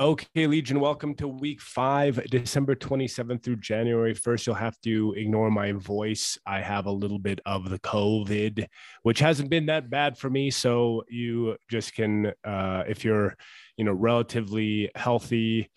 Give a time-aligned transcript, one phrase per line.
[0.00, 4.46] Okay, Legion, welcome to week five, December 27th through January 1st.
[4.46, 6.36] You'll have to ignore my voice.
[6.44, 8.66] I have a little bit of the COVID,
[9.04, 10.50] which hasn't been that bad for me.
[10.50, 13.36] So you just can, uh, if you're,
[13.76, 15.70] you know, relatively healthy,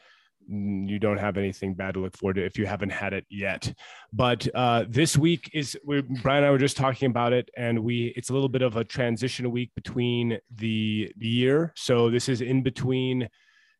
[0.51, 3.27] mm, you don't have anything bad to look forward to if you haven't had it
[3.29, 3.71] yet.
[4.11, 7.83] But uh, this week is we, Brian and I were just talking about it, and
[7.83, 11.71] we it's a little bit of a transition week between the, the year.
[11.75, 13.29] So this is in between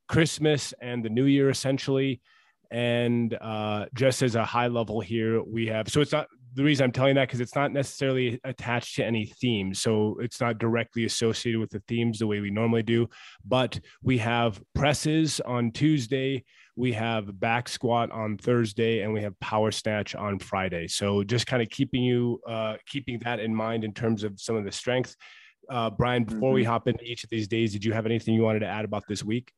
[0.08, 2.22] Christmas and the New Year, essentially.
[2.70, 6.86] And uh, just as a high level here, we have so it's not the reason
[6.86, 9.76] I'm telling that because it's not necessarily attached to any theme.
[9.76, 13.08] So it's not directly associated with the themes the way we normally do.
[13.46, 16.44] But we have presses on Tuesday,
[16.76, 20.88] we have back squat on Thursday, and we have power snatch on Friday.
[20.88, 24.56] So just kind of keeping you uh, keeping that in mind in terms of some
[24.56, 25.16] of the strength.
[25.70, 26.56] Uh, Brian, before mm-hmm.
[26.56, 28.86] we hop into each of these days, did you have anything you wanted to add
[28.86, 29.52] about this week?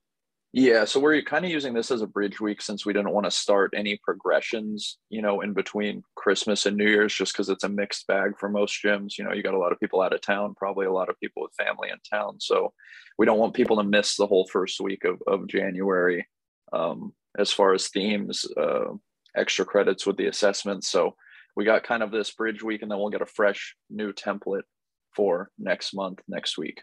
[0.52, 3.26] Yeah, so we're kind of using this as a bridge week since we didn't want
[3.26, 7.64] to start any progressions, you know, in between Christmas and New Year's, just because it's
[7.64, 9.16] a mixed bag for most gyms.
[9.16, 11.20] You know, you got a lot of people out of town, probably a lot of
[11.20, 12.40] people with family in town.
[12.40, 12.74] So
[13.20, 16.28] we don't want people to miss the whole first week of, of January
[16.74, 18.96] um, as far as themes, uh,
[19.38, 20.90] extra credits with the assessments.
[20.90, 21.16] So
[21.56, 24.64] we got kind of this bridge week, and then we'll get a fresh new template
[25.16, 26.82] for next month, next week.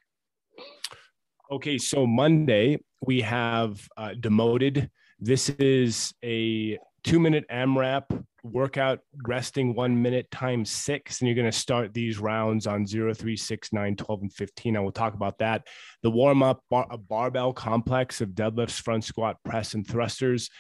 [1.49, 4.91] Okay, so Monday we have uh, demoted.
[5.21, 11.21] This is a two minute AMRAP workout, resting one minute times six.
[11.21, 14.77] And you're going to start these rounds on 0, 3, 6, 9, 12, and 15.
[14.77, 15.69] I will talk about that.
[16.03, 20.51] The warm up, bar- barbell complex of deadlifts, front squat, press, and thrusters.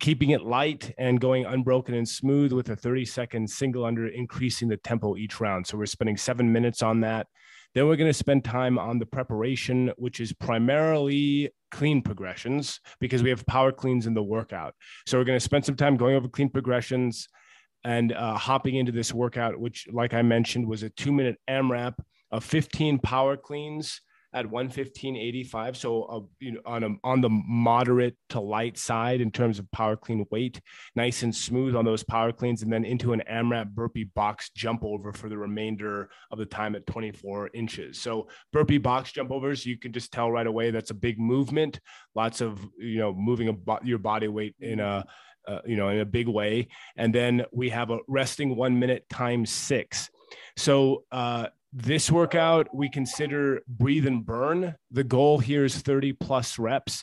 [0.00, 4.68] Keeping it light and going unbroken and smooth with a 30 second single under, increasing
[4.68, 5.66] the tempo each round.
[5.66, 7.26] So we're spending seven minutes on that.
[7.74, 13.22] Then we're going to spend time on the preparation, which is primarily clean progressions because
[13.22, 14.74] we have power cleans in the workout.
[15.06, 17.28] So we're going to spend some time going over clean progressions
[17.84, 21.94] and uh, hopping into this workout, which, like I mentioned, was a two minute AMRAP
[22.30, 24.00] of 15 power cleans
[24.34, 29.30] at 115.85 so uh, you know on a, on the moderate to light side in
[29.30, 30.60] terms of power clean weight
[30.96, 34.82] nice and smooth on those power cleans and then into an amrap burpee box jump
[34.84, 38.00] over for the remainder of the time at 24 inches.
[38.00, 41.80] So burpee box jump overs you can just tell right away that's a big movement.
[42.14, 45.04] Lots of you know moving a, your body weight in a
[45.48, 46.68] uh, you know in a big way.
[46.96, 50.10] And then we have a resting one minute times six.
[50.56, 54.74] So uh, this workout, we consider breathe and burn.
[54.90, 57.02] The goal here is 30 plus reps.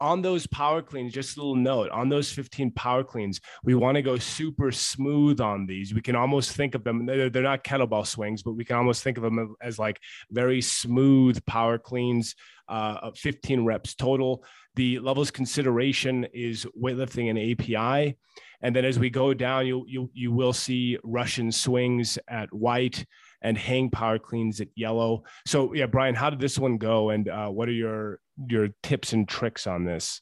[0.00, 3.96] On those power cleans, just a little note on those 15 power cleans, we want
[3.96, 5.92] to go super smooth on these.
[5.92, 9.16] We can almost think of them, they're, not kettlebell swings, but we can almost think
[9.16, 12.36] of them as like very smooth power cleans,
[12.68, 14.44] uh, 15 reps total.
[14.76, 18.16] The levels consideration is weightlifting and API.
[18.62, 23.04] And then as we go down, you, you, you will see Russian swings at white
[23.42, 25.22] and hang power cleans at yellow.
[25.46, 29.12] So yeah, Brian, how did this one go, and uh, what are your your tips
[29.12, 30.20] and tricks on this?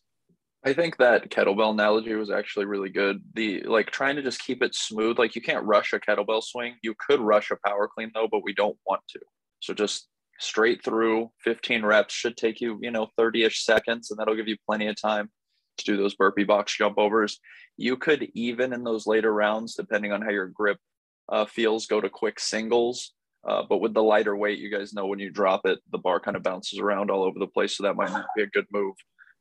[0.64, 3.22] I think that kettlebell analogy was actually really good.
[3.34, 5.18] The like trying to just keep it smooth.
[5.18, 6.74] Like you can't rush a kettlebell swing.
[6.82, 9.20] You could rush a power clean though, but we don't want to.
[9.60, 10.08] So just
[10.40, 14.56] straight through 15 reps should take you, you know, 30-ish seconds, and that'll give you
[14.66, 15.30] plenty of time
[15.78, 17.38] to do those burpee box jump overs.
[17.76, 20.78] You could even in those later rounds, depending on how your grip
[21.28, 23.12] uh, feels go to quick singles.
[23.46, 26.18] Uh, but with the lighter weight, you guys know when you drop it, the bar
[26.18, 27.76] kind of bounces around all over the place.
[27.76, 28.94] So that might not be a good move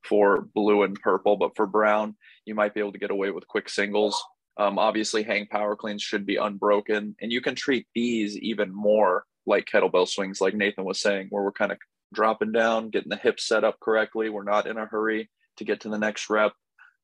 [0.03, 1.37] for blue and purple.
[1.37, 4.23] But for brown, you might be able to get away with quick singles.
[4.57, 7.15] Um, obviously, hang power cleans should be unbroken.
[7.19, 11.43] And you can treat these even more like kettlebell swings, like Nathan was saying, where
[11.43, 11.77] we're kind of
[12.13, 14.29] dropping down, getting the hips set up correctly.
[14.29, 16.53] We're not in a hurry to get to the next rep.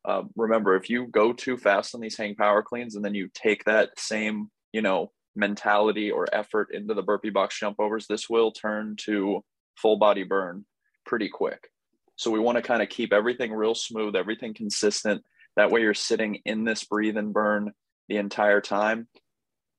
[0.06, 3.30] Uh, remember, if you go too fast on these hang power cleans and then you
[3.34, 8.30] take that same you know, mentality or effort into the burpee box jump overs, this
[8.30, 9.44] will turn to
[9.78, 10.66] full body burn
[11.06, 11.70] pretty quick.
[12.16, 15.24] So we want to kind of keep everything real smooth, everything consistent.
[15.56, 17.72] That way you're sitting in this breathe and burn
[18.08, 19.08] the entire time.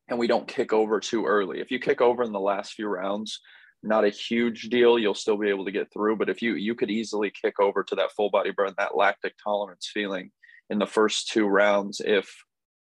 [0.08, 1.60] And we don't kick over too early.
[1.60, 3.40] If you kick over in the last few rounds,
[3.82, 4.98] not a huge deal.
[4.98, 6.16] You'll still be able to get through.
[6.16, 9.34] But if you you could easily kick over to that full body burn, that lactic
[9.42, 10.30] tolerance feeling
[10.70, 12.32] in the first two rounds, if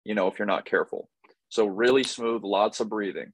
[0.04, 1.10] you know, if you're not careful.
[1.50, 3.32] So really smooth, lots of breathing.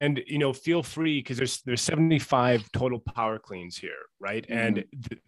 [0.00, 4.46] And you know, feel free because there's there's 75 total power cleans here, right?
[4.46, 4.58] Mm-hmm.
[4.58, 5.22] And th-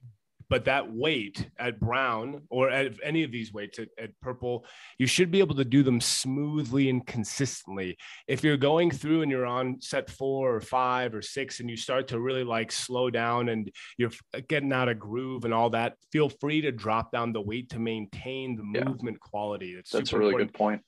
[0.51, 4.65] but that weight at brown or at any of these weights at, at, purple,
[4.99, 7.97] you should be able to do them smoothly and consistently.
[8.29, 11.77] If you're going through and you're on set four or five or six and you
[11.77, 14.13] start to really like slow down and you're
[14.49, 17.79] getting out of groove and all that, feel free to drop down the weight to
[17.79, 18.85] maintain the yeah.
[18.85, 19.73] movement quality.
[19.73, 20.53] It's That's a really important.
[20.53, 20.83] good point.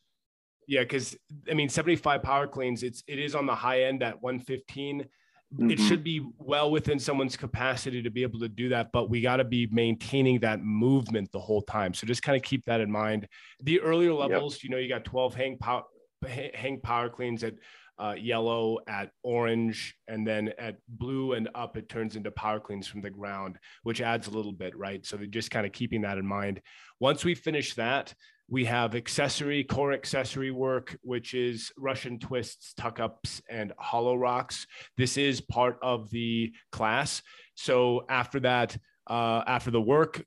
[0.67, 1.17] Yeah, because
[1.51, 5.07] I mean, 75 power cleans, it's it is on the high end at 115
[5.55, 5.71] Mm-hmm.
[5.71, 9.21] It should be well within someone's capacity to be able to do that, but we
[9.21, 11.95] got to be maintaining that movement the whole time.
[11.95, 13.29] So just kind of keep that in mind.
[13.63, 14.63] The earlier levels, yep.
[14.65, 15.85] you know, you got 12 hang power
[16.27, 17.55] hang power cleans at
[17.99, 22.89] uh, yellow, at orange, and then at blue and up, it turns into power cleans
[22.89, 25.07] from the ground, which adds a little bit, right?
[25.07, 26.61] So just kind of keeping that in mind.
[26.99, 28.13] Once we finish that,
[28.49, 34.67] we have accessory, core accessory work, which is Russian twists, tuck ups, and hollow rocks.
[34.97, 37.23] This is part of the class.
[37.55, 38.77] So after that,
[39.09, 40.25] uh, after the work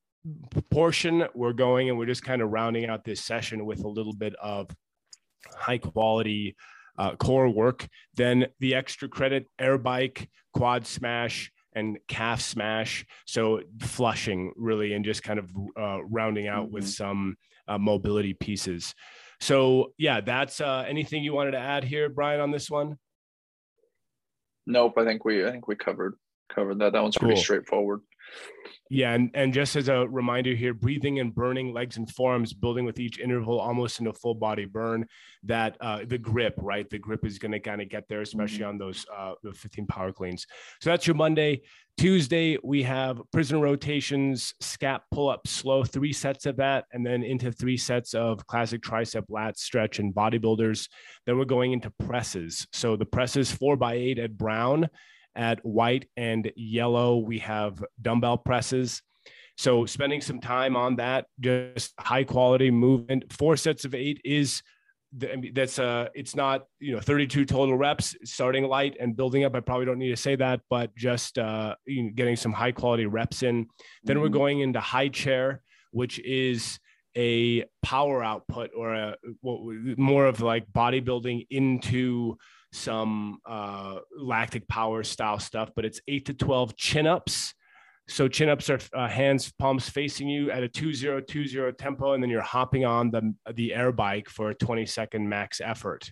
[0.69, 4.13] portion, we're going and we're just kind of rounding out this session with a little
[4.13, 4.69] bit of
[5.55, 6.55] high quality
[6.97, 7.87] uh, core work.
[8.15, 13.05] Then the extra credit air bike, quad smash, and calf smash.
[13.25, 15.49] So flushing really, and just kind of
[15.79, 16.73] uh, rounding out mm-hmm.
[16.73, 17.37] with some
[17.69, 18.93] uh, mobility pieces.
[19.39, 22.97] So yeah, that's uh, anything you wanted to add here, Brian, on this one.
[24.67, 26.15] Nope, I think we I think we covered
[26.53, 26.93] covered that.
[26.93, 28.01] That one's pretty straightforward.
[28.91, 32.85] Yeah, and, and just as a reminder here, breathing and burning legs and forearms, building
[32.85, 35.05] with each interval almost into full body burn.
[35.43, 36.89] That uh, the grip, right?
[36.89, 38.69] The grip is going to kind of get there, especially mm-hmm.
[38.69, 40.47] on those uh, the 15 power cleans.
[40.81, 41.61] So that's your Monday.
[41.97, 47.23] Tuesday we have prisoner rotations, scap pull up, slow, three sets of that, and then
[47.23, 50.89] into three sets of classic tricep lat stretch and bodybuilders.
[51.25, 52.65] Then we're going into presses.
[52.73, 54.89] So the presses four by eight at Brown
[55.35, 59.01] at white and yellow, we have dumbbell presses.
[59.57, 63.31] So spending some time on that, just high quality movement.
[63.33, 64.61] Four sets of eight is
[65.11, 69.59] that's uh it's not you know 32 total reps starting light and building up i
[69.59, 73.07] probably don't need to say that but just uh you know, getting some high quality
[73.07, 73.65] reps in
[74.03, 74.23] then mm-hmm.
[74.23, 76.79] we're going into high chair which is
[77.17, 79.15] a power output or a
[79.97, 82.37] more of like bodybuilding into
[82.71, 87.53] some uh, lactic power style stuff, but it's eight to 12 chin ups.
[88.07, 92.29] So chin ups are uh, hands, palms facing you at a 2020 tempo, and then
[92.29, 96.11] you're hopping on the, the air bike for a 20 second max effort.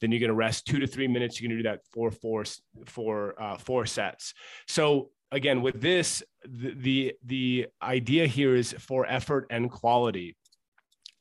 [0.00, 1.40] Then you're to rest two to three minutes.
[1.40, 2.44] You're to do that for four,
[2.86, 4.34] four, uh, four sets.
[4.66, 10.36] So again, with this, the, the, the idea here is for effort and quality.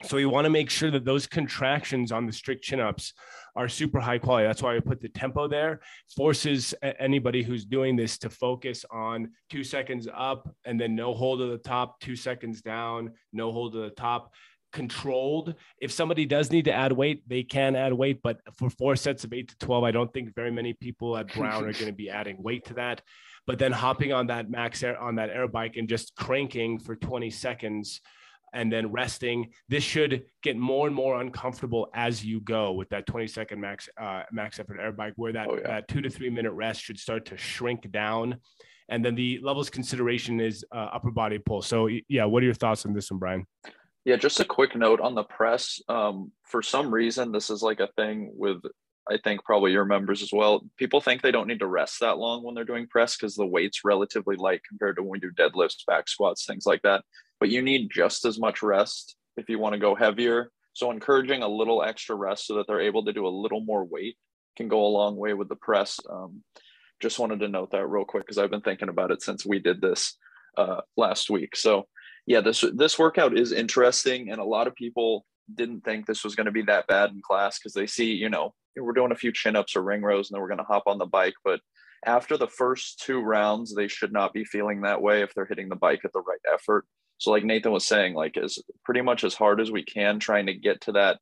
[0.03, 3.13] So we want to make sure that those contractions on the strict chin ups
[3.55, 4.47] are super high quality.
[4.47, 5.81] That's why I put the tempo there.
[6.15, 11.41] Forces anybody who's doing this to focus on two seconds up and then no hold
[11.41, 14.33] of the top, two seconds down, no hold of the top.
[14.71, 15.53] Controlled.
[15.79, 18.21] If somebody does need to add weight, they can add weight.
[18.23, 21.31] But for four sets of eight to 12, I don't think very many people at
[21.31, 23.01] Brown are going to be adding weight to that.
[23.45, 26.95] But then hopping on that max air on that air bike and just cranking for
[26.95, 28.01] 20 seconds
[28.53, 29.51] and then resting.
[29.67, 33.89] This should get more and more uncomfortable as you go with that 20 second max
[33.99, 35.67] uh, max effort air bike, where that, oh, yeah.
[35.67, 38.37] that two to three minute rest should start to shrink down.
[38.89, 41.61] And then the levels consideration is uh, upper body pull.
[41.61, 43.45] So yeah, what are your thoughts on this one, Brian?
[44.05, 45.81] Yeah, just a quick note on the press.
[45.87, 48.61] Um, for some reason, this is like a thing with
[49.09, 50.65] I think probably your members as well.
[50.77, 53.45] People think they don't need to rest that long when they're doing press because the
[53.45, 57.03] weight's relatively light compared to when we do deadlifts, back squats, things like that
[57.43, 60.49] but you need just as much rest if you want to go heavier.
[60.71, 63.83] So encouraging a little extra rest so that they're able to do a little more
[63.83, 64.15] weight
[64.55, 65.99] can go a long way with the press.
[66.09, 66.41] Um,
[67.01, 69.59] just wanted to note that real quick because I've been thinking about it since we
[69.59, 70.15] did this
[70.57, 71.57] uh, last week.
[71.57, 71.85] So
[72.25, 76.35] yeah, this this workout is interesting, and a lot of people didn't think this was
[76.35, 79.15] going to be that bad in class because they see, you know, we're doing a
[79.15, 81.35] few chin ups or ring rows, and then we're going to hop on the bike.
[81.43, 81.59] But
[82.05, 85.67] after the first two rounds, they should not be feeling that way if they're hitting
[85.67, 86.85] the bike at the right effort.
[87.23, 90.45] So like Nathan was saying, like as pretty much as hard as we can trying
[90.47, 91.19] to get to that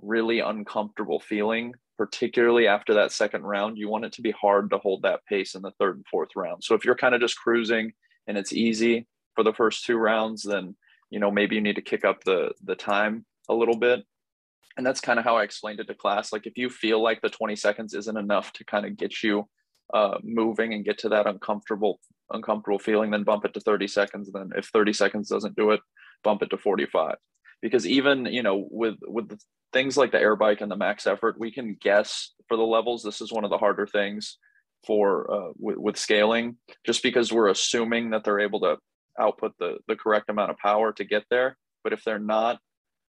[0.00, 4.78] really uncomfortable feeling, particularly after that second round, you want it to be hard to
[4.78, 6.62] hold that pace in the third and fourth round.
[6.62, 7.90] So if you're kind of just cruising
[8.28, 10.76] and it's easy for the first two rounds, then
[11.10, 14.04] you know maybe you need to kick up the the time a little bit.
[14.76, 16.32] And that's kind of how I explained it to class.
[16.32, 19.48] Like if you feel like the 20 seconds isn't enough to kind of get you
[19.92, 21.98] uh, moving and get to that uncomfortable
[22.30, 24.30] uncomfortable feeling, then bump it to 30 seconds.
[24.32, 25.80] Then if 30 seconds doesn't do it,
[26.22, 27.16] bump it to 45.
[27.62, 29.38] Because even you know with with
[29.72, 33.02] things like the air bike and the max effort, we can guess for the levels.
[33.02, 34.38] This is one of the harder things
[34.86, 36.56] for uh, with, with scaling,
[36.86, 38.78] just because we're assuming that they're able to
[39.18, 41.56] output the the correct amount of power to get there.
[41.84, 42.58] But if they're not,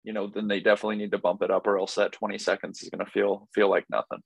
[0.02, 2.82] you know, then they definitely need to bump it up, or else that 20 seconds
[2.82, 4.22] is going to feel feel like nothing.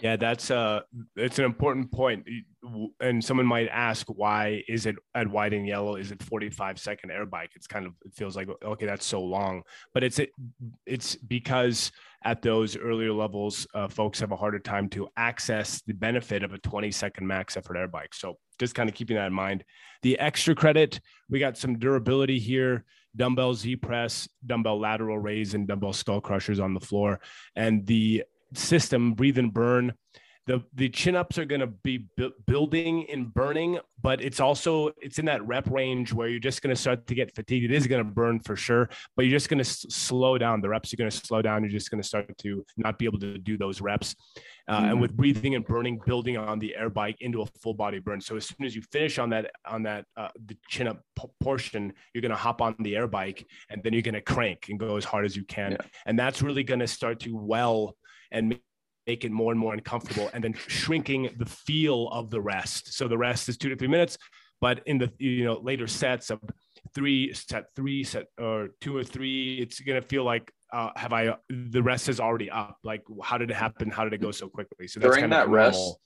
[0.00, 0.80] Yeah, that's uh
[1.16, 2.26] it's an important point.
[3.00, 5.96] And someone might ask why is it at white and yellow?
[5.96, 7.50] Is it 45 second air bike?
[7.54, 9.62] It's kind of it feels like okay, that's so long.
[9.92, 10.30] But it's it
[10.86, 11.92] it's because
[12.24, 16.54] at those earlier levels, uh, folks have a harder time to access the benefit of
[16.54, 18.14] a 20 second max effort air bike.
[18.14, 19.64] So just kind of keeping that in mind.
[20.02, 22.84] The extra credit, we got some durability here
[23.16, 27.20] dumbbell Z press, dumbbell lateral raise, and dumbbell skull crushers on the floor.
[27.56, 28.24] And the
[28.58, 29.94] system, breathe and burn.
[30.46, 34.90] The, the chin ups are going to be bu- building and burning, but it's also
[35.00, 37.64] it's in that rep range where you're just going to start to get fatigued.
[37.64, 40.60] It is going to burn for sure, but you're just going to s- slow down.
[40.60, 41.62] The reps are going to slow down.
[41.62, 44.14] You're just going to start to not be able to do those reps.
[44.68, 44.84] Uh, mm-hmm.
[44.90, 48.20] And with breathing and burning, building on the air bike into a full body burn.
[48.20, 51.28] So as soon as you finish on that on that uh, the chin up p-
[51.40, 54.66] portion, you're going to hop on the air bike, and then you're going to crank
[54.68, 55.72] and go as hard as you can.
[55.72, 55.78] Yeah.
[56.04, 57.96] And that's really going to start to well
[58.30, 58.58] and
[59.06, 62.94] make it more and more uncomfortable and then shrinking the feel of the rest.
[62.94, 64.16] So the rest is two to three minutes,
[64.60, 66.40] but in the you know later sets of
[66.94, 71.36] three, set three, set or two or three, it's gonna feel like uh, have I
[71.48, 72.78] the rest is already up?
[72.82, 73.90] Like how did it happen?
[73.90, 74.88] How did it go so quickly?
[74.88, 75.96] So during that rest,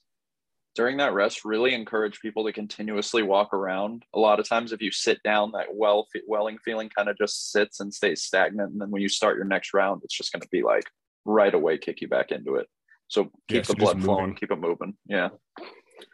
[0.75, 4.04] during that rest, really encourage people to continuously walk around.
[4.14, 7.50] A lot of times, if you sit down, that well welling feeling kind of just
[7.50, 10.42] sits and stays stagnant, and then when you start your next round, it's just going
[10.42, 10.84] to be like
[11.25, 12.66] right away kick you back into it.
[13.08, 14.94] So keep yeah, so the blood flowing, keep it moving.
[15.06, 15.30] Yeah.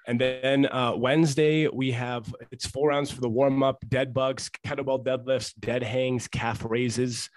[0.07, 4.51] And then uh, Wednesday, we have it's four rounds for the warm up dead bugs,
[4.65, 7.31] kettlebell deadlifts, dead hangs, calf raises.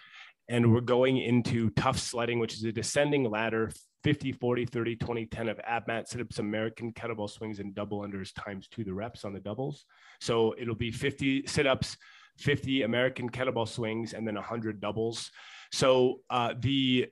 [0.49, 3.71] And we're going into tough sledding, which is a descending ladder
[4.03, 8.01] 50, 40, 30, 20, 10 of ab mat sit ups, American kettlebell swings, and double
[8.01, 9.85] unders times two the reps on the doubles.
[10.21, 11.97] So it'll be 50 sit ups,
[12.37, 15.31] 50 American kettlebell swings, and then 100 doubles.
[15.71, 17.07] So uh, the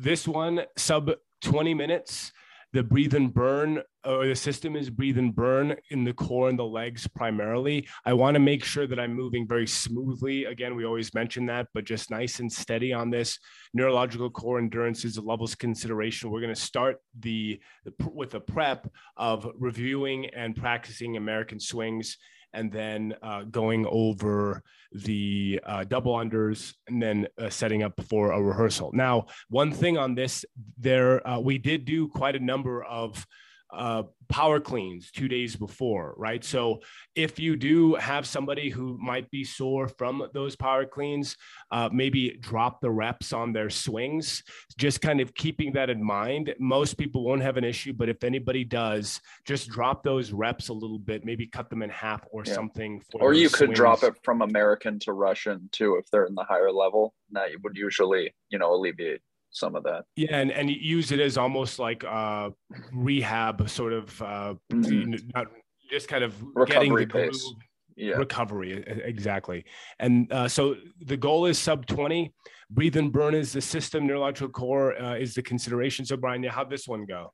[0.00, 1.10] this one sub
[1.42, 2.32] 20 minutes.
[2.72, 6.56] The breathe and burn, or the system is breathe and burn in the core and
[6.56, 7.88] the legs primarily.
[8.04, 10.44] I want to make sure that I'm moving very smoothly.
[10.44, 13.40] Again, we always mention that, but just nice and steady on this.
[13.74, 16.30] Neurological core endurance is a levels consideration.
[16.30, 22.18] We're going to start the, the with a prep of reviewing and practicing American swings
[22.52, 28.32] and then uh, going over the uh, double unders and then uh, setting up for
[28.32, 28.90] a rehearsal.
[28.92, 30.44] Now, one thing on this,
[30.78, 33.26] there uh, we did do quite a number of
[33.72, 36.44] uh, power cleans two days before, right?
[36.44, 36.80] So
[37.14, 41.36] if you do have somebody who might be sore from those power cleans,
[41.70, 44.42] uh, maybe drop the reps on their swings,
[44.78, 46.54] just kind of keeping that in mind.
[46.58, 50.72] Most people won't have an issue, but if anybody does, just drop those reps a
[50.72, 52.54] little bit, maybe cut them in half or yeah.
[52.54, 53.02] something.
[53.14, 53.76] or you could swings.
[53.76, 57.14] drop it from American to Russian too, if they're in the higher level.
[57.32, 60.04] That would usually, you know, alleviate some of that.
[60.16, 62.50] Yeah, and, and use it as almost like uh
[62.92, 65.14] rehab sort of uh mm-hmm.
[65.34, 65.48] not
[65.90, 67.54] just kind of recovery getting pace.
[67.96, 68.14] yeah.
[68.14, 69.64] recovery exactly.
[69.98, 72.32] And uh, so the goal is sub 20.
[72.70, 76.06] Breathe and burn is the system, neurological core uh, is the consideration.
[76.06, 77.32] So Brian, yeah, how'd this one go?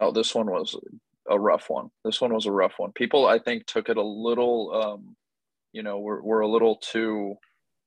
[0.00, 0.74] Oh, this one was
[1.28, 1.90] a rough one.
[2.04, 2.92] This one was a rough one.
[2.92, 5.16] People I think took it a little um
[5.72, 7.34] you know, we're we're a little too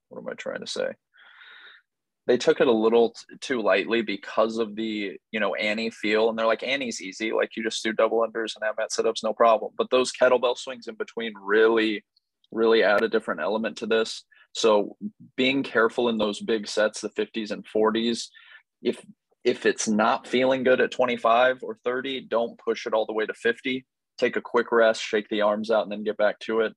[0.09, 0.89] what am I trying to say?
[2.27, 6.29] They took it a little t- too lightly because of the you know Annie feel,
[6.29, 9.05] and they're like Annie's easy, like you just do double unders and ab mat sit
[9.05, 9.73] ups, no problem.
[9.77, 12.03] But those kettlebell swings in between really,
[12.51, 14.23] really add a different element to this.
[14.53, 14.95] So
[15.35, 18.27] being careful in those big sets, the 50s and 40s,
[18.81, 19.05] if
[19.43, 23.27] if it's not feeling good at 25 or 30, don't push it all the way
[23.27, 23.85] to 50.
[24.17, 26.73] Take a quick rest, shake the arms out, and then get back to it.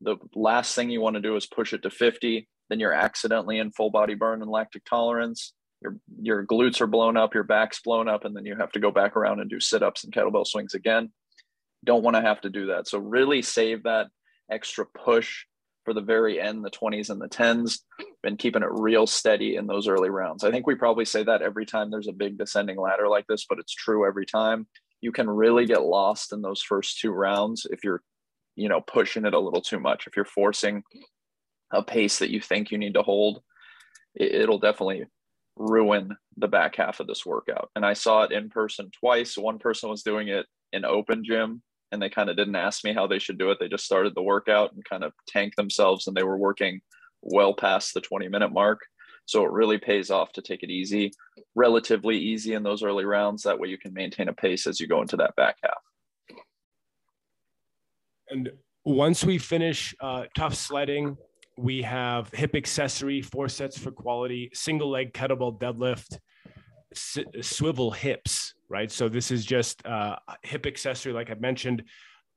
[0.00, 3.58] The last thing you want to do is push it to 50 then you're accidentally
[3.58, 5.52] in full body burn and lactic tolerance.
[5.80, 8.80] Your your glutes are blown up, your back's blown up, and then you have to
[8.80, 11.10] go back around and do sit-ups and kettlebell swings again.
[11.84, 12.88] Don't want to have to do that.
[12.88, 14.08] So really save that
[14.50, 15.44] extra push
[15.84, 17.78] for the very end, the 20s and the 10s,
[18.22, 20.44] and keeping it real steady in those early rounds.
[20.44, 23.46] I think we probably say that every time there's a big descending ladder like this,
[23.48, 24.66] but it's true every time.
[25.00, 28.02] You can really get lost in those first two rounds if you're,
[28.54, 30.06] you know, pushing it a little too much.
[30.06, 30.82] If you're forcing
[31.72, 33.42] a pace that you think you need to hold,
[34.14, 35.04] it, will definitely
[35.56, 37.70] ruin the back half of this workout.
[37.76, 39.36] And I saw it in person twice.
[39.36, 42.92] One person was doing it in open gym and they kind of didn't ask me
[42.92, 43.58] how they should do it.
[43.60, 46.80] They just started the workout and kind of tanked themselves and they were working
[47.22, 48.80] well past the 20 minute mark.
[49.26, 51.12] So it really pays off to take it easy,
[51.54, 53.42] relatively easy in those early rounds.
[53.42, 56.38] That way you can maintain a pace as you go into that back half.
[58.30, 58.50] And
[58.84, 61.16] once we finish uh, tough sledding,
[61.58, 66.18] we have hip accessory, four sets for quality, single leg kettlebell deadlift,
[66.92, 68.90] s- swivel hips, right?
[68.90, 71.82] So this is just uh, hip accessory, like I mentioned,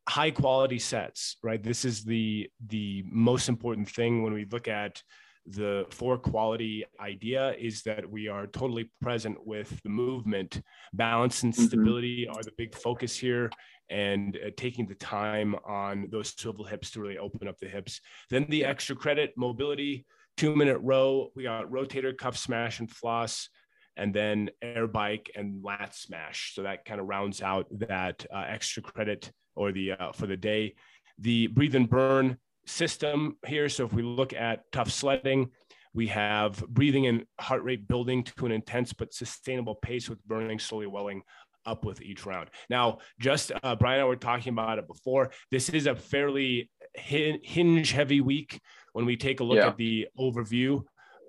[0.09, 1.61] high quality sets, right?
[1.61, 5.01] This is the the most important thing when we look at
[5.45, 10.61] the for quality idea is that we are totally present with the movement
[10.93, 11.65] balance and mm-hmm.
[11.65, 12.37] stability mm-hmm.
[12.37, 13.49] are the big focus here
[13.91, 18.01] and uh, taking the time on those swivel hips to really open up the hips
[18.29, 20.05] then the extra credit mobility
[20.37, 23.49] two minute row we got rotator cuff smash and floss
[23.97, 28.45] and then air bike and lat smash so that kind of rounds out that uh,
[28.47, 30.73] extra credit or the uh, for the day
[31.19, 33.69] the breathe and burn system here.
[33.69, 35.51] So if we look at tough sledding,
[35.93, 40.59] we have breathing and heart rate building to an intense but sustainable pace with burning
[40.59, 41.21] slowly welling
[41.65, 42.49] up with each round.
[42.69, 45.31] Now, just uh, Brian and I were talking about it before.
[45.49, 48.59] This is a fairly hinge heavy week
[48.93, 49.67] when we take a look yeah.
[49.67, 50.83] at the overview.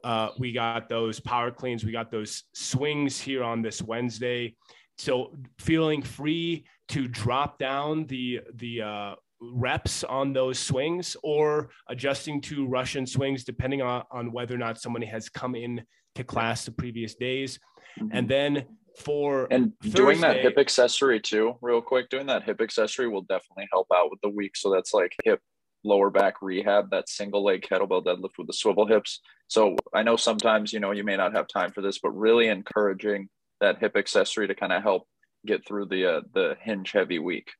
[0.04, 4.56] Uh, we got those power cleans, we got those swings here on this Wednesday.
[4.98, 12.40] So feeling free to drop down the the uh, reps on those swings or adjusting
[12.42, 15.82] to Russian swings, depending on, on whether or not somebody has come in
[16.14, 17.58] to class the previous days.
[17.98, 18.16] Mm-hmm.
[18.16, 22.60] And then for and Thursday, doing that hip accessory too, real quick, doing that hip
[22.60, 24.56] accessory will definitely help out with the week.
[24.56, 25.40] So that's like hip
[25.84, 29.20] lower back rehab, that single leg kettlebell deadlift with the swivel hips.
[29.48, 32.48] So I know sometimes, you know, you may not have time for this, but really
[32.48, 33.28] encouraging
[33.60, 35.06] that hip accessory to kind of help
[35.46, 37.50] get through the uh, the hinge heavy week.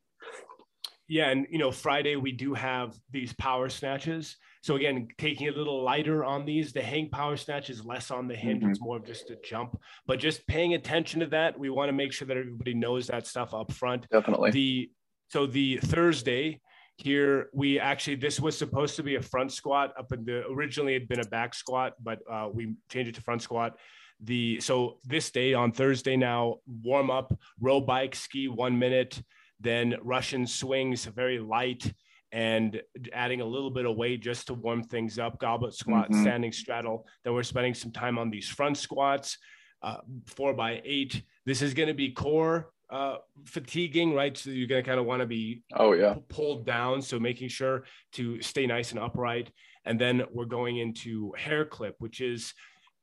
[1.13, 4.37] Yeah, and you know, Friday we do have these power snatches.
[4.63, 8.29] So again, taking a little lighter on these, the hang power snatch is less on
[8.29, 8.63] the hinge.
[8.63, 8.71] Mm-hmm.
[8.71, 9.79] It's more of just a jump.
[10.07, 13.27] But just paying attention to that, we want to make sure that everybody knows that
[13.27, 14.07] stuff up front.
[14.11, 14.53] Definitely.
[14.53, 14.91] The
[15.29, 16.63] so the Thursday
[16.97, 20.95] here we actually this was supposed to be a front squat up in the originally
[20.95, 23.77] had been a back squat, but uh, we changed it to front squat
[24.23, 29.21] the so this day on Thursday now warm up row bike ski one minute
[29.63, 31.93] then Russian swings very light
[32.33, 32.81] and
[33.13, 35.39] adding a little bit of weight just to warm things up.
[35.39, 36.23] Goblet squat, mm-hmm.
[36.23, 37.07] standing straddle.
[37.25, 39.37] Then we're spending some time on these front squats,
[39.83, 41.23] uh, four by eight.
[41.45, 44.37] This is going to be core uh, fatiguing, right?
[44.37, 47.03] So you're going to kind of want to be oh yeah pulled down.
[47.03, 49.51] So making sure to stay nice and upright.
[49.85, 52.55] And then we're going into hair clip, which is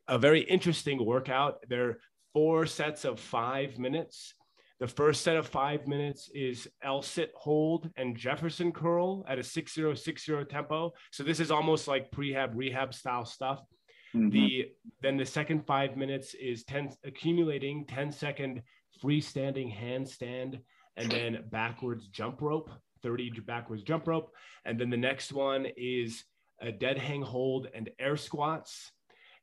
[0.07, 1.57] a very interesting workout.
[1.67, 1.99] There are
[2.33, 4.33] four sets of five minutes
[4.79, 9.43] the first set of five minutes is L sit hold and Jefferson curl at a
[9.43, 10.93] 6060 tempo.
[11.11, 13.61] So this is almost like prehab rehab style stuff.
[14.15, 14.29] Mm-hmm.
[14.29, 18.63] The then the second five minutes is 10 accumulating 10 second
[19.03, 20.59] freestanding handstand
[20.97, 22.69] and then backwards jump rope,
[23.03, 24.31] 30 backwards jump rope.
[24.65, 26.23] And then the next one is
[26.61, 28.91] a dead hang hold and air squats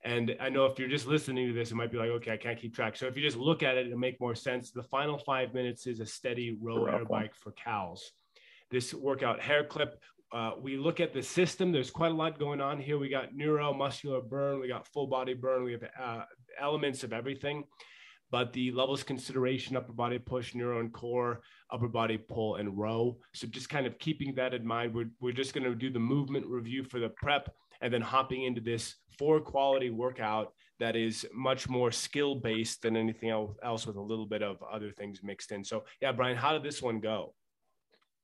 [0.07, 2.37] and I know if you're just listening to this, it might be like, okay, I
[2.37, 2.97] can't keep track.
[2.97, 4.71] So if you just look at it, it'll make more sense.
[4.71, 8.03] The final five minutes is a steady row air bike for cals.
[8.71, 11.73] This workout hair clip, uh, we look at the system.
[11.73, 12.99] There's quite a lot going on here.
[12.99, 16.23] We got neuromuscular burn, we got full body burn, we have uh,
[16.61, 17.64] elements of everything.
[18.30, 23.18] But the levels consideration, upper body push, neuro and core, upper body pull, and row.
[23.34, 26.00] So just kind of keeping that in mind, we're, we're just going to do the
[26.00, 27.48] movement review for the prep
[27.80, 32.96] and then hopping into this for quality workout that is much more skill based than
[32.96, 33.30] anything
[33.62, 35.64] else with a little bit of other things mixed in.
[35.64, 37.34] So, yeah, Brian, how did this one go?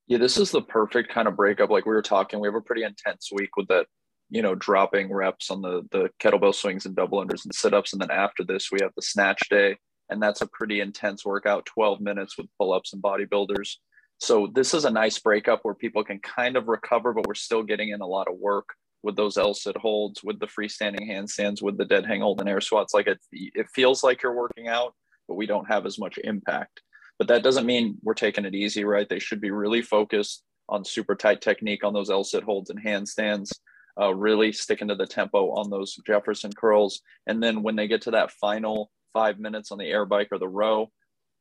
[0.07, 1.69] Yeah, this is the perfect kind of breakup.
[1.69, 3.87] Like we were talking, we have a pretty intense week with that,
[4.29, 7.93] you know, dropping reps on the the kettlebell swings and double unders and sit ups,
[7.93, 9.77] and then after this we have the snatch day,
[10.09, 13.75] and that's a pretty intense workout, twelve minutes with pull ups and bodybuilders.
[14.19, 17.63] So this is a nice breakup where people can kind of recover, but we're still
[17.63, 18.69] getting in a lot of work
[19.01, 22.49] with those L sit holds, with the freestanding handstands, with the dead hang hold and
[22.49, 22.93] air squats.
[22.93, 24.93] Like it, it feels like you're working out,
[25.27, 26.81] but we don't have as much impact.
[27.19, 29.07] But that doesn't mean we're taking it easy, right?
[29.09, 32.81] They should be really focused on super tight technique on those L sit holds and
[32.81, 33.51] handstands,
[33.99, 37.01] uh, really sticking to the tempo on those Jefferson curls.
[37.27, 40.39] And then when they get to that final five minutes on the air bike or
[40.39, 40.89] the row,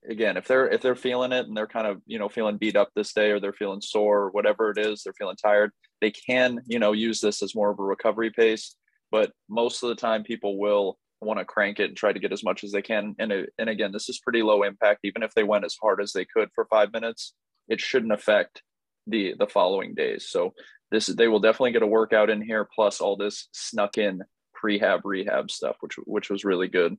[0.09, 2.75] again if they're if they're feeling it and they're kind of you know feeling beat
[2.75, 5.71] up this day or they're feeling sore or whatever it is they're feeling tired
[6.03, 8.77] they can you know use this as more of a recovery pace.
[9.11, 12.33] But most of the time people will want to crank it and try to get
[12.33, 13.15] as much as they can.
[13.19, 15.01] And it, and again this is pretty low impact.
[15.05, 17.33] Even if they went as hard as they could for 5 minutes
[17.69, 18.63] it shouldn't affect
[19.07, 20.27] the the following days.
[20.29, 20.53] So
[20.91, 24.21] this they will definitely get a workout in here plus all this snuck in
[24.63, 26.97] prehab rehab stuff which which was really good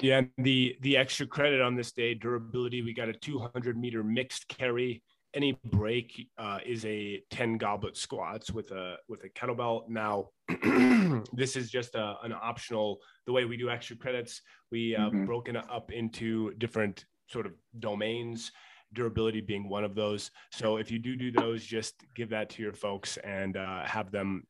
[0.00, 2.82] yeah, the the extra credit on this day, durability.
[2.82, 5.02] We got a 200 meter mixed carry
[5.34, 10.28] any break uh, is a 10 goblet squats with a with a kettlebell now
[11.32, 15.26] this is just a, an optional the way we do extra credits we have mm-hmm.
[15.26, 18.52] broken up into different sort of domains
[18.92, 22.62] durability being one of those so if you do do those just give that to
[22.62, 24.44] your folks and uh, have them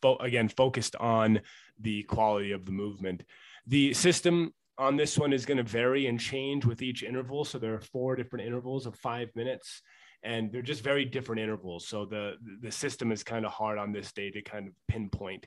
[0.00, 1.38] fo- again focused on
[1.80, 3.22] the quality of the movement
[3.66, 7.44] the system on this one is going to vary and change with each interval.
[7.44, 9.82] So there are four different intervals of five minutes,
[10.22, 11.86] and they're just very different intervals.
[11.86, 15.46] So the the system is kind of hard on this day to kind of pinpoint.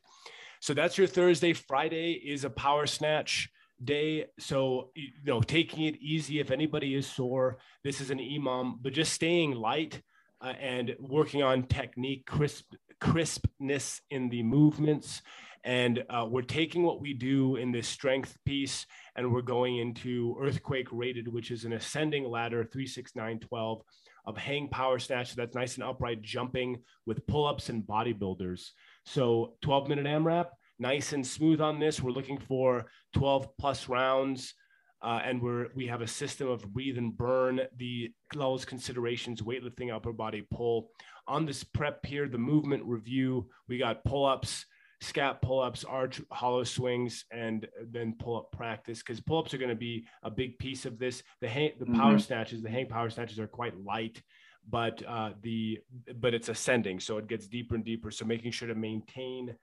[0.61, 1.53] So that's your Thursday.
[1.53, 3.49] Friday is a power snatch
[3.83, 4.27] day.
[4.39, 6.39] So you know, taking it easy.
[6.39, 9.99] If anybody is sore, this is an EMOM, but just staying light
[10.41, 12.65] uh, and working on technique, crisp
[13.01, 15.21] crispness in the movements
[15.63, 20.35] and uh, we're taking what we do in this strength piece and we're going into
[20.41, 23.81] earthquake rated, which is an ascending ladder, 36912
[24.25, 25.29] of hang power snatch.
[25.29, 28.69] So that's nice and upright jumping with pull ups and bodybuilders.
[29.05, 30.47] So 12 minute AMRAP,
[30.79, 32.01] nice and smooth on this.
[32.01, 34.53] We're looking for 12 plus rounds.
[35.01, 39.93] Uh, and we're we have a system of breathe and burn the lowest considerations weightlifting
[39.93, 40.91] upper body pull
[41.27, 44.65] on this prep here the movement review we got pull-ups
[45.03, 50.05] scap pull-ups, arch hollow swings, and then pull-up practice because pull-ups are going to be
[50.23, 51.21] a big piece of this.
[51.41, 51.99] The hang, the mm-hmm.
[51.99, 54.21] power snatches, the hang power snatches are quite light,
[54.67, 55.79] but uh, the
[56.15, 58.11] but it's ascending, so it gets deeper and deeper.
[58.11, 59.55] So making sure to maintain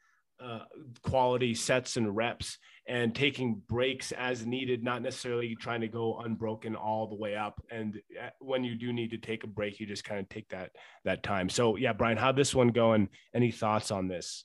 [0.42, 0.64] uh,
[1.02, 6.74] quality sets and reps and taking breaks as needed, not necessarily trying to go unbroken
[6.74, 7.62] all the way up.
[7.70, 10.48] And uh, when you do need to take a break, you just kind of take
[10.48, 10.70] that
[11.04, 11.48] that time.
[11.48, 13.08] So yeah, Brian, how this one going?
[13.34, 14.44] Any thoughts on this?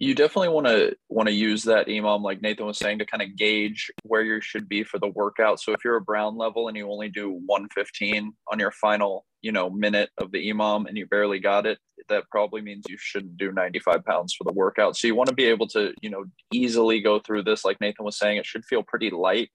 [0.00, 3.06] You definitely want to want to use that EMOM um, like Nathan was saying, to
[3.06, 5.60] kind of gauge where you should be for the workout.
[5.60, 9.50] So if you're a brown level and you only do 115 on your final, you
[9.50, 13.36] know, minute of the EMOM and you barely got it, that probably means you shouldn't
[13.36, 14.96] do 95 pounds for the workout.
[14.96, 17.64] So you want to be able to, you know, easily go through this.
[17.64, 19.50] Like Nathan was saying, it should feel pretty light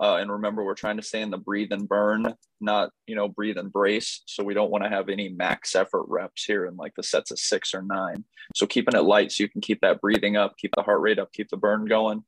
[0.00, 3.28] uh, and remember, we're trying to stay in the breathe and burn, not you know
[3.28, 4.22] breathe and brace.
[4.26, 7.30] So we don't want to have any max effort reps here in like the sets
[7.32, 8.24] of six or nine.
[8.54, 11.18] So keeping it light so you can keep that breathing up, keep the heart rate
[11.18, 12.22] up, keep the burn going,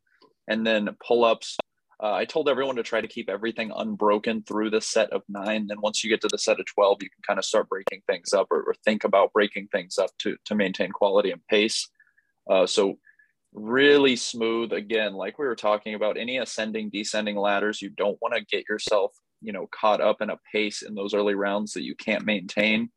[0.49, 1.57] and then pull ups.
[2.03, 5.67] Uh, I told everyone to try to keep everything unbroken through the set of nine.
[5.69, 8.03] Then once you get to the set of twelve, you can kind of start breaking
[8.09, 11.89] things up or, or think about breaking things up to to maintain quality and pace.
[12.51, 12.99] Uh, so
[13.53, 14.73] really smooth.
[14.73, 18.69] Again like we were talking about any ascending descending ladders you don't want to get
[18.69, 22.25] yourself you know caught up in a pace in those early rounds that you can't
[22.25, 22.91] maintain.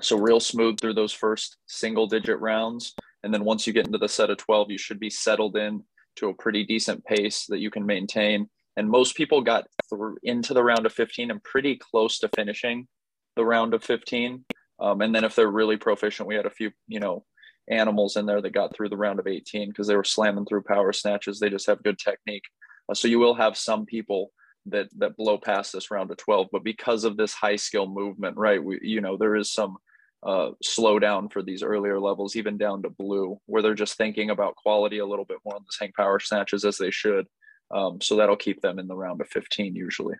[0.00, 2.94] So real smooth through those first single digit rounds.
[3.22, 5.82] And then once you get into the set of 12 you should be settled in
[6.16, 8.48] to a pretty decent pace that you can maintain.
[8.76, 12.88] And most people got through into the round of 15 and pretty close to finishing
[13.36, 14.44] the round of 15
[14.80, 17.24] um, and then if they're really proficient we had a few you know
[17.70, 20.62] animals in there that got through the round of 18 because they were slamming through
[20.62, 21.38] power snatches.
[21.38, 22.44] They just have good technique.
[22.88, 24.32] Uh, so you will have some people
[24.66, 28.36] that that blow past this round of 12, but because of this high skill movement,
[28.36, 28.62] right?
[28.62, 29.76] We, you know, there is some
[30.22, 34.56] uh, slowdown for these earlier levels, even down to blue, where they're just thinking about
[34.56, 37.26] quality a little bit more on the hang power snatches as they should.
[37.70, 40.16] Um, so that'll keep them in the round of 15 usually.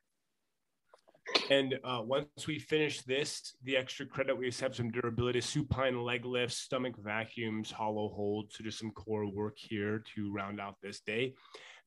[1.51, 6.03] And uh, once we finish this, the extra credit, we just have some durability, supine
[6.03, 8.57] leg lifts, stomach vacuums, hollow holds.
[8.57, 11.35] So just some core work here to round out this day.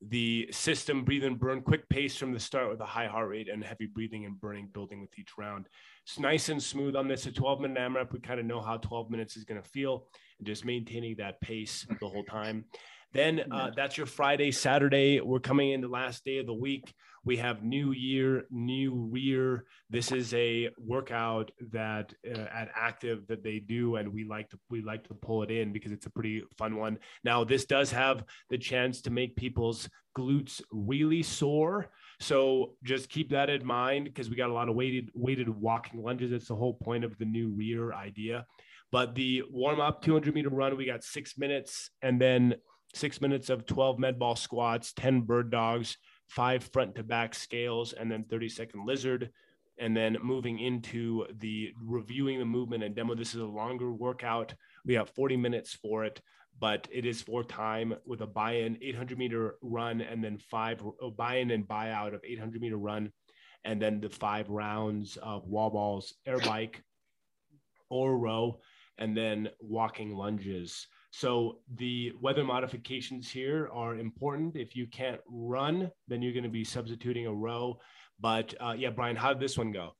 [0.08, 3.48] The system breathe and burn, quick pace from the start with a high heart rate
[3.48, 5.66] and heavy breathing and burning building with each round.
[6.06, 7.26] It's nice and smooth on this.
[7.26, 10.08] A 12 minute AMRAP, we kind of know how 12 minutes is going to feel
[10.38, 12.66] and just maintaining that pace the whole time.
[13.14, 15.20] Then uh, that's your Friday, Saturday.
[15.20, 16.92] We're coming in the last day of the week.
[17.24, 19.64] We have New Year, New Rear.
[19.88, 24.58] This is a workout that uh, at Active that they do, and we like to
[24.68, 26.98] we like to pull it in because it's a pretty fun one.
[27.22, 31.90] Now, this does have the chance to make people's glutes really sore.
[32.20, 36.02] So just keep that in mind because we got a lot of weighted weighted walking
[36.02, 36.32] lunges.
[36.32, 38.44] That's the whole point of the new rear idea.
[38.90, 42.56] But the warm up 200 meter run, we got six minutes, and then
[42.94, 45.96] six minutes of 12 med ball squats, 10 bird dogs,
[46.28, 49.30] five front to back scales, and then 30 second lizard.
[49.78, 53.16] And then moving into the reviewing the movement and demo.
[53.16, 54.54] This is a longer workout.
[54.84, 56.20] We have 40 minutes for it,
[56.60, 60.80] but it is for time with a buy in 800 meter run and then five
[61.16, 63.10] buy in and buy out of 800 meter run.
[63.64, 66.80] And then the five rounds of wall balls, air bike,
[67.90, 68.60] or row,
[68.98, 70.86] and then walking lunges.
[71.16, 74.56] So the weather modifications here are important.
[74.56, 77.78] If you can't run, then you're going to be substituting a row.
[78.18, 79.94] But uh, yeah, Brian, how did this one go?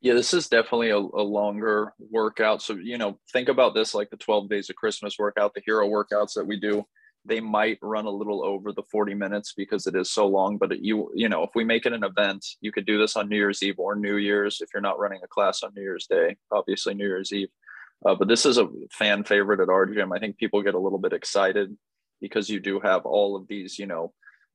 [0.00, 2.62] Yeah, this is definitely a, a, longer workout.
[2.62, 5.88] So, you know, think about this like the 12 days of Christmas workout, the hero
[5.88, 6.84] workouts that we do.
[7.24, 10.58] They might run a little over the 40 minutes because it is so long.
[10.58, 13.28] But you, you know, if we make it an event, you could do this on
[13.28, 16.08] New Year's Eve or New Year's if you're not running a class on New Year's
[16.08, 17.50] Day, obviously New Year's Eve.
[18.04, 20.12] Uh, but this is a fan favorite at our gym.
[20.12, 21.76] I think people get a little bit excited
[22.20, 24.12] because you do have all of these, you know,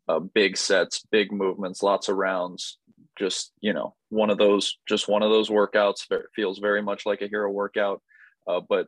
[0.07, 2.77] uh, big sets, big movements, lots of rounds.
[3.17, 6.05] Just you know, one of those, just one of those workouts.
[6.35, 8.01] Feels very much like a hero workout,
[8.47, 8.87] uh, but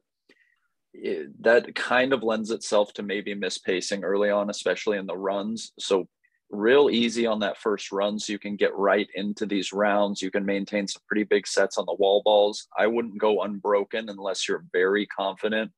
[0.93, 5.73] it, that kind of lends itself to maybe mispacing early on, especially in the runs.
[5.79, 6.07] So
[6.51, 10.21] real easy on that first run so you can get right into these rounds.
[10.21, 12.67] You can maintain some pretty big sets on the wall balls.
[12.77, 15.71] I wouldn't go unbroken unless you're very confident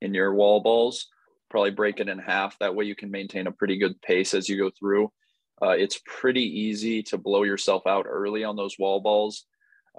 [0.00, 1.08] in your wall balls.
[1.50, 2.58] Probably break it in half.
[2.58, 5.10] That way you can maintain a pretty good pace as you go through.
[5.62, 9.46] Uh, it's pretty easy to blow yourself out early on those wall balls.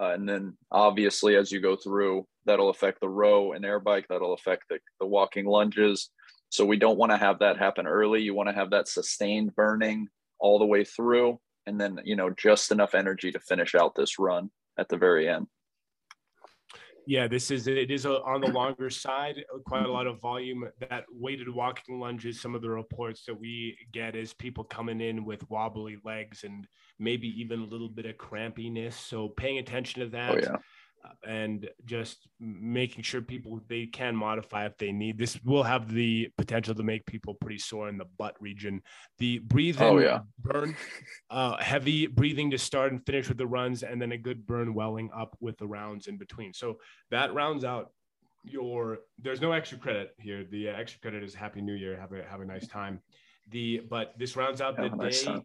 [0.00, 4.06] Uh, and then obviously as you go through that'll affect the row and air bike.
[4.08, 6.10] That'll affect the, the walking lunges
[6.52, 8.20] so we don't want to have that happen early.
[8.20, 12.28] You want to have that sustained burning all the way through and then, you know,
[12.28, 15.46] just enough energy to finish out this run at the very end.
[17.06, 20.20] Yeah, this is it is a, on the longer side, uh, quite a lot of
[20.20, 20.68] volume.
[20.90, 25.24] That weighted walking lunges, some of the reports that we get is people coming in
[25.24, 28.92] with wobbly legs and maybe even a little bit of crampiness.
[28.92, 30.30] So paying attention to that.
[30.30, 30.56] Oh, yeah
[31.26, 35.18] and just making sure people they can modify if they need.
[35.18, 38.82] This will have the potential to make people pretty sore in the butt region.
[39.18, 40.20] The breathing, oh, yeah.
[40.38, 40.76] burn,
[41.30, 44.74] uh, heavy breathing to start and finish with the runs, and then a good burn
[44.74, 46.52] welling up with the rounds in between.
[46.52, 46.78] So
[47.10, 47.92] that rounds out
[48.44, 48.98] your.
[49.20, 50.44] There's no extra credit here.
[50.44, 51.98] The extra credit is Happy New Year.
[51.98, 53.00] Have a have a nice time.
[53.50, 55.42] The but this rounds out the day.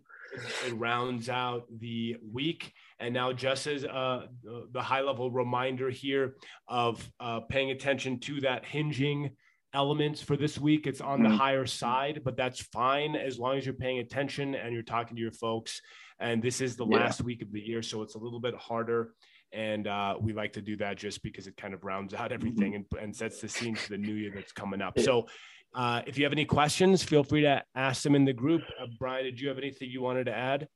[0.67, 2.73] It rounds out the week.
[2.99, 4.25] And now, just as uh,
[4.71, 6.35] the high level reminder here
[6.67, 9.31] of uh, paying attention to that hinging
[9.73, 11.37] elements for this week, it's on the mm-hmm.
[11.37, 15.21] higher side, but that's fine as long as you're paying attention and you're talking to
[15.21, 15.81] your folks.
[16.19, 16.97] And this is the yeah.
[16.97, 19.13] last week of the year, so it's a little bit harder.
[19.53, 22.73] And uh, we like to do that just because it kind of rounds out everything
[22.73, 22.97] mm-hmm.
[22.97, 24.99] and, and sets the scene for the new year that's coming up.
[24.99, 25.27] So
[25.75, 28.63] uh, if you have any questions, feel free to ask them in the group.
[28.81, 30.67] Uh, Brian, did you have anything you wanted to add?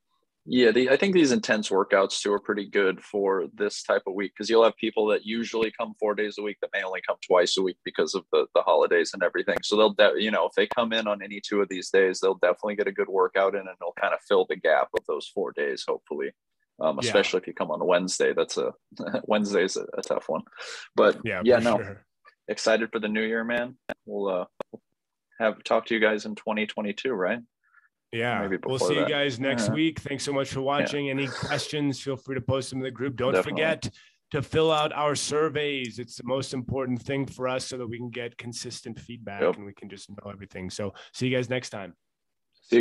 [0.46, 4.16] Yeah, the, I think these intense workouts too are pretty good for this type of
[4.16, 7.02] week because you'll have people that usually come four days a week that may only
[7.06, 9.58] come twice a week because of the, the holidays and everything.
[9.64, 12.20] So they'll, de- you know, if they come in on any two of these days,
[12.20, 15.06] they'll definitely get a good workout in and it'll kind of fill the gap of
[15.08, 16.32] those four days, hopefully.
[16.80, 17.42] Um, especially yeah.
[17.42, 18.74] if you come on a Wednesday, that's a
[19.26, 20.42] Wednesday's a, a tough one.
[20.96, 22.04] But yeah, yeah no, sure.
[22.48, 23.76] excited for the new year, man.
[24.08, 24.46] We'll uh,
[25.40, 27.42] have talk to you guys in 2022, right?
[28.12, 28.48] Yeah.
[28.66, 29.08] we'll see that.
[29.08, 29.74] you guys next yeah.
[29.74, 30.00] week.
[30.00, 31.06] Thanks so much for watching.
[31.06, 31.12] Yeah.
[31.12, 33.16] Any questions, feel free to post them in the group.
[33.16, 33.62] Don't Definitely.
[33.62, 33.90] forget
[34.32, 36.00] to fill out our surveys.
[36.00, 39.56] It's the most important thing for us so that we can get consistent feedback yep.
[39.56, 40.70] and we can just know everything.
[40.70, 41.94] So see you guys next time.